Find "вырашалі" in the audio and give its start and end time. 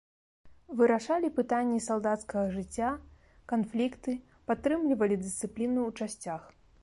0.77-1.27